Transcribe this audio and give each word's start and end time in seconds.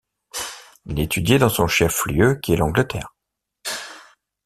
l’étudier 0.87 1.37
dans 1.37 1.47
son 1.47 1.67
chef-lieu 1.67 2.37
qui 2.41 2.53
est 2.53 2.57
l’Angleterre... 2.57 3.13